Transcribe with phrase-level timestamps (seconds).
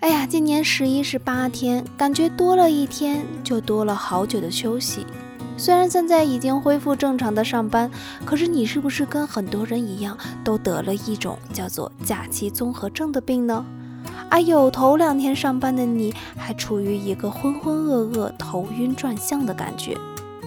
[0.00, 5.04] 哎呀，今年十一是八天，感觉多了一天就多了好久的休息。
[5.58, 7.90] 虽然现在已经恢复正常的上班，
[8.24, 13.62] 可是你是不是跟很多人一样，都得了一种叫做假期综合症的病呢？
[14.30, 19.94] 哎呦，头两天上班的你还处于一个浑浑噩噩、头晕转向的感觉，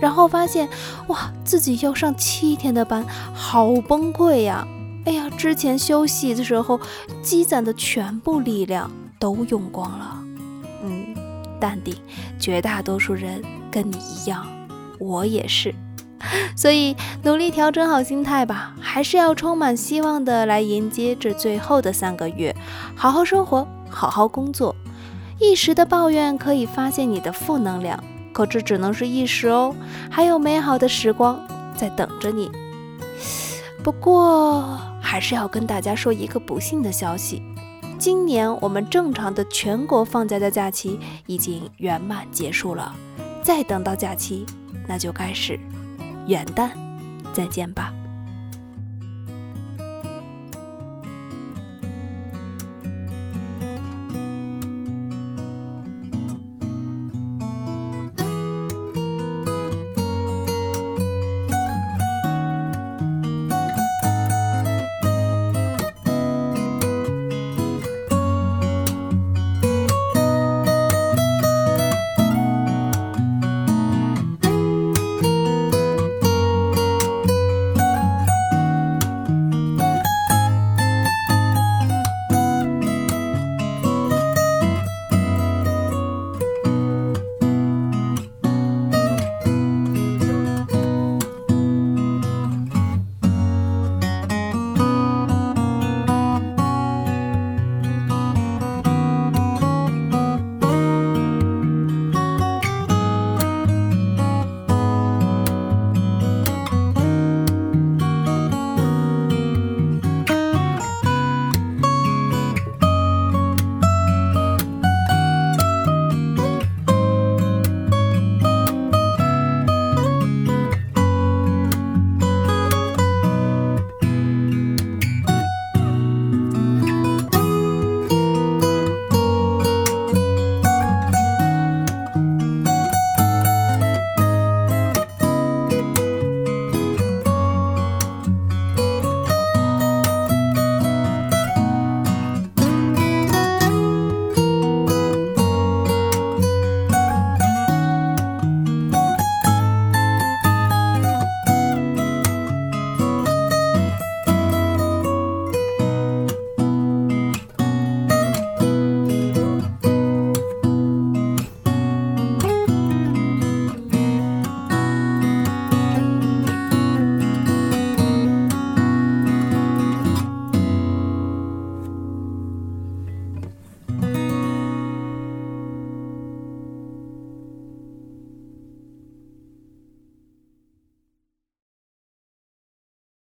[0.01, 0.67] 然后发现
[1.09, 4.67] 哇，自己要上七天的班，好崩溃呀！
[5.05, 6.79] 哎呀，之前休息的时候
[7.21, 8.89] 积攒的全部力量
[9.23, 10.21] 都用光了。
[10.83, 11.15] 嗯，
[11.57, 11.95] 淡定，
[12.37, 13.41] 绝大多数人
[13.71, 14.45] 跟你一样。
[14.99, 15.73] 我也是，
[16.57, 22.53] 所以努力调整好心态吧，还是要充满希望的来迎接这最后的三个月，
[22.97, 24.75] 好好生活，好好工作。
[25.39, 29.73] 一时的抱怨可以发现你的负能量，可这只能是一时哦，
[30.11, 31.39] 还有美好的时光
[31.77, 32.51] 在等着你。
[33.81, 37.41] 不过还是要跟大家说一个不幸的消息，
[38.03, 42.93] 今年我们正常的全国放假的假期已经圆满结束了，
[43.41, 44.45] 再等到假期。
[44.85, 45.57] 那就该是
[46.27, 46.71] 元旦，
[47.31, 47.93] 再见吧。